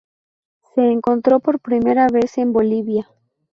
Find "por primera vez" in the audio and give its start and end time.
1.41-2.39